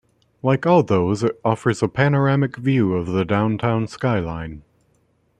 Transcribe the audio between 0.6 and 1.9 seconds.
all those, it offers a